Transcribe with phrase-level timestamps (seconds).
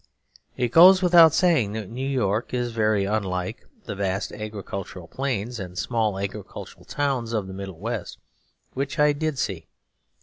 [0.57, 5.77] It goes without saying that New York is very unlike the vast agricultural plains and
[5.77, 8.17] small agricultural towns of the Middle West,
[8.73, 9.67] which I did see.